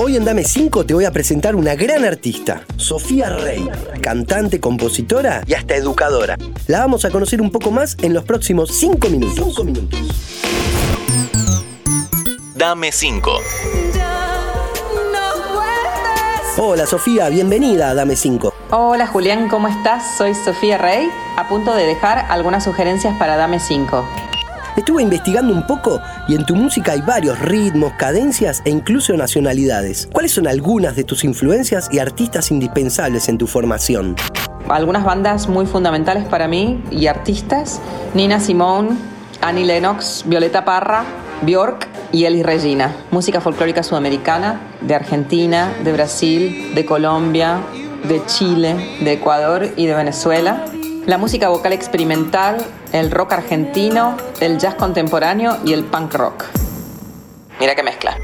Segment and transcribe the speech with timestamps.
[0.00, 3.68] Hoy en Dame 5 te voy a presentar una gran artista, Sofía Rey,
[4.00, 6.38] cantante, compositora y hasta educadora.
[6.68, 9.44] La vamos a conocer un poco más en los próximos 5 minutos.
[9.44, 10.00] 5 minutos.
[12.54, 13.32] Dame 5.
[16.58, 18.54] Hola Sofía, bienvenida a Dame 5.
[18.70, 20.16] Hola Julián, ¿cómo estás?
[20.16, 24.27] Soy Sofía Rey, a punto de dejar algunas sugerencias para Dame 5.
[24.78, 30.08] Estuve investigando un poco y en tu música hay varios ritmos, cadencias e incluso nacionalidades.
[30.12, 34.14] ¿Cuáles son algunas de tus influencias y artistas indispensables en tu formación?
[34.68, 37.80] Algunas bandas muy fundamentales para mí y artistas,
[38.14, 38.90] Nina Simone,
[39.40, 41.04] Annie Lennox, Violeta Parra,
[41.42, 42.94] Bjork y Elis Regina.
[43.10, 47.62] Música folclórica sudamericana, de Argentina, de Brasil, de Colombia,
[48.06, 50.66] de Chile, de Ecuador y de Venezuela
[51.08, 52.58] la música vocal experimental,
[52.92, 56.44] el rock argentino, el jazz contemporáneo y el punk rock.
[57.58, 58.18] Mira qué mezcla.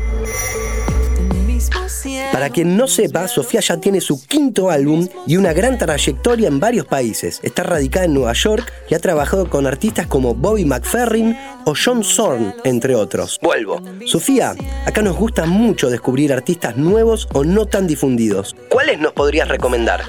[2.30, 6.60] Para quien no sepa, Sofía ya tiene su quinto álbum y una gran trayectoria en
[6.60, 7.40] varios países.
[7.42, 12.04] Está radicada en Nueva York y ha trabajado con artistas como Bobby McFerrin o John
[12.04, 13.38] Zorn, entre otros.
[13.40, 13.80] Vuelvo.
[14.04, 14.54] Sofía,
[14.84, 18.54] acá nos gusta mucho descubrir artistas nuevos o no tan difundidos.
[18.68, 20.02] ¿Cuáles nos podrías recomendar?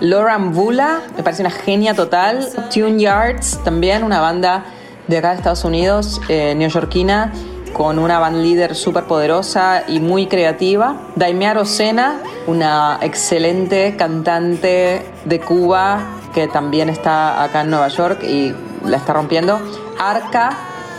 [0.00, 2.48] Laura Mbula, me parece una genia total.
[2.72, 4.64] Tune Yards, también una banda
[5.08, 7.32] de acá de Estados Unidos, eh, neoyorquina,
[7.74, 10.96] con una band líder súper poderosa y muy creativa.
[11.16, 18.54] Daimea Rosena, una excelente cantante de Cuba que también está acá en Nueva York y
[18.86, 19.60] la está rompiendo.
[19.98, 20.56] Arca,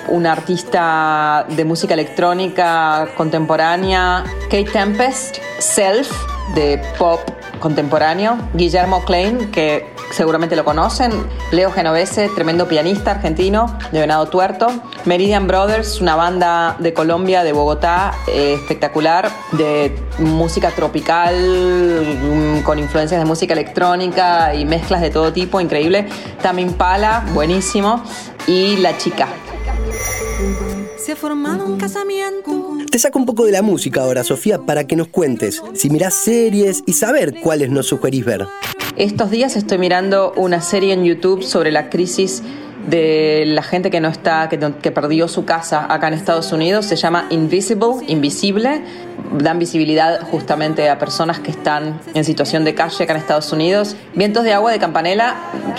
[0.10, 4.24] una artista de música electrónica contemporánea.
[4.44, 6.12] Kate Tempest, Self,
[6.54, 7.20] de pop
[7.62, 11.12] contemporáneo, Guillermo Klein, que seguramente lo conocen,
[11.52, 14.68] Leo Genovese, tremendo pianista argentino de Venado Tuerto,
[15.06, 22.80] Meridian Brothers, una banda de Colombia, de Bogotá, eh, espectacular, de música tropical, mm, con
[22.80, 26.10] influencias de música electrónica y mezclas de todo tipo, increíble,
[26.42, 28.04] Tamin Pala, buenísimo,
[28.48, 29.28] y La Chica.
[30.98, 34.86] Se ha formado un casamiento te saco un poco de la música ahora, Sofía, para
[34.86, 38.46] que nos cuentes si mirás series y saber cuáles nos sugerís ver.
[38.98, 42.44] Estos días estoy mirando una serie en YouTube sobre la crisis
[42.88, 46.86] de la gente que no está, que, que, perdió su casa acá en Estados Unidos.
[46.86, 48.84] Se llama Invisible, Invisible.
[49.38, 53.96] Dan visibilidad justamente a personas que están en situación de calle acá en Estados Unidos.
[54.14, 55.36] Vientos de agua de Campanela,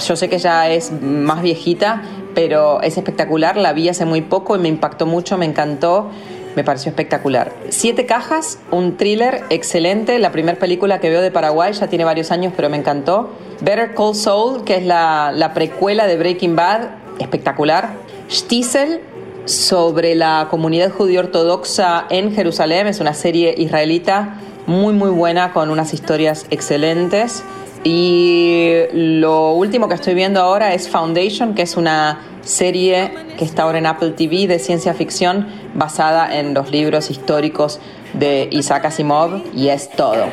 [0.06, 2.02] yo sé que ya es más viejita,
[2.34, 3.56] pero es espectacular.
[3.56, 6.10] La vi hace muy poco y me impactó mucho, me encantó
[6.56, 7.52] me pareció espectacular.
[7.70, 12.30] Siete cajas, un thriller excelente, la primera película que veo de Paraguay, ya tiene varios
[12.30, 13.30] años, pero me encantó.
[13.60, 17.90] Better Call Saul, que es la, la precuela de Breaking Bad, espectacular.
[18.30, 19.00] Stiesel,
[19.44, 25.70] sobre la comunidad judío ortodoxa en Jerusalén, es una serie israelita muy muy buena con
[25.70, 27.42] unas historias excelentes.
[27.84, 33.64] Y lo último que estoy viendo ahora es Foundation, que es una serie que está
[33.64, 37.80] ahora en Apple TV de ciencia ficción basada en los libros históricos
[38.14, 40.26] de Isaac Asimov y es todo.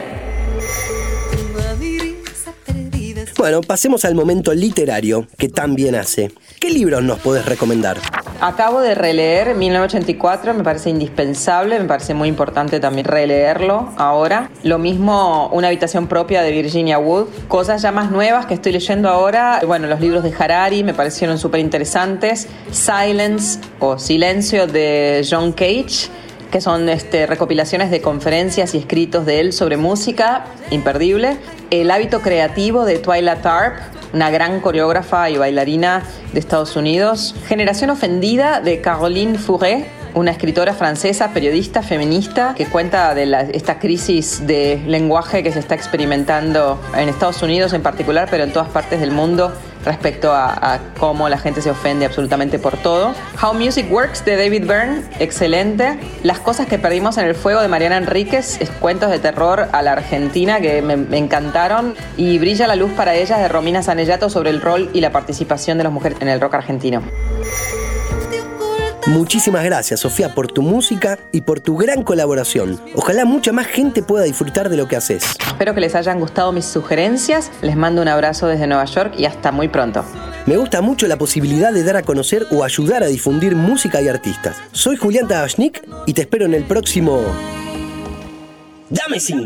[3.37, 6.31] Bueno, pasemos al momento literario que tan bien hace.
[6.59, 7.97] ¿Qué libros nos puedes recomendar?
[8.41, 14.49] Acabo de releer 1984, me parece indispensable, me parece muy importante también releerlo ahora.
[14.63, 17.27] Lo mismo Una habitación propia de Virginia Wood.
[17.49, 21.37] Cosas ya más nuevas que estoy leyendo ahora, bueno, los libros de Harari me parecieron
[21.37, 22.47] súper interesantes.
[22.71, 26.09] Silence o Silencio de John Cage
[26.49, 31.37] que son este, recopilaciones de conferencias y escritos de él sobre música, imperdible.
[31.69, 33.75] El hábito creativo de Twyla Tarp,
[34.13, 36.03] una gran coreógrafa y bailarina
[36.33, 37.35] de Estados Unidos.
[37.47, 44.45] Generación ofendida de Caroline Fourret, una escritora francesa, periodista, feminista, que cuenta de esta crisis
[44.45, 48.99] de lenguaje que se está experimentando en Estados Unidos en particular, pero en todas partes
[48.99, 49.51] del mundo
[49.85, 53.13] respecto a, cómo la gente se ofende absolutamente por todo.
[53.41, 55.97] How Music Works de David Byrne, excelente.
[56.23, 59.93] Las cosas que perdimos en el fuego de Mariana Enríquez, cuentos de terror a la
[59.93, 61.95] Argentina que me, me, encantaron.
[62.17, 65.77] Y Brilla la luz para ellas de Romina Sanellato sobre el rol y la participación
[65.77, 67.01] de las mujeres en el rock argentino.
[69.07, 72.79] Muchísimas gracias, Sofía, por tu música y por tu gran colaboración.
[72.95, 75.23] Ojalá mucha más gente pueda disfrutar de lo que haces.
[75.45, 77.51] Espero que les hayan gustado mis sugerencias.
[77.61, 80.03] Les mando un abrazo desde Nueva York y hasta muy pronto.
[80.45, 84.07] Me gusta mucho la posibilidad de dar a conocer o ayudar a difundir música y
[84.07, 84.57] artistas.
[84.71, 87.21] Soy Julián Tabachnik y te espero en el próximo.
[88.89, 89.45] Dame 5.